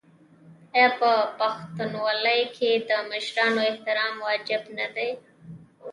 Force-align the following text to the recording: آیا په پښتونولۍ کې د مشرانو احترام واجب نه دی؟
آیا 0.75 0.89
په 0.99 1.11
پښتونولۍ 1.39 2.41
کې 2.55 2.69
د 2.89 2.91
مشرانو 3.09 3.61
احترام 3.69 4.15
واجب 4.25 4.63
نه 4.77 4.87
دی؟ 4.95 5.09